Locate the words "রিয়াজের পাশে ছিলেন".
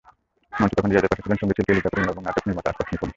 0.91-1.39